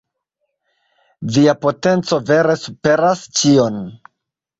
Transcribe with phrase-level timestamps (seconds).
[1.35, 3.79] Via potenco vere superas ĉion.